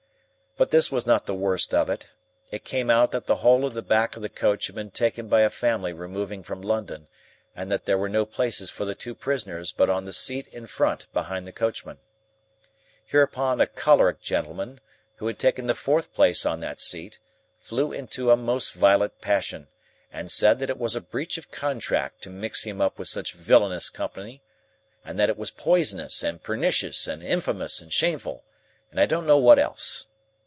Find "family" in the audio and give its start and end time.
5.49-5.93